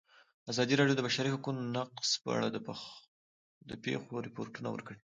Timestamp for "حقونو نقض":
1.35-2.09